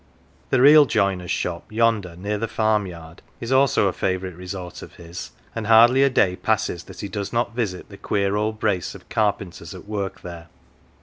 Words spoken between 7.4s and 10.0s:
visit the queer old brace of carpenters at